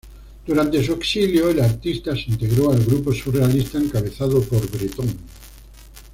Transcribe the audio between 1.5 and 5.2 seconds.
artista se integró al grupo surrealista, encabezado por Bretón.